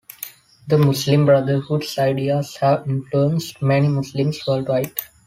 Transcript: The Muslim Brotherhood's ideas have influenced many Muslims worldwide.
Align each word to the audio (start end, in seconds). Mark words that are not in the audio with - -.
The 0.65 0.79
Muslim 0.79 1.27
Brotherhood's 1.27 1.99
ideas 1.99 2.55
have 2.55 2.89
influenced 2.89 3.61
many 3.61 3.87
Muslims 3.87 4.39
worldwide. 4.47 4.95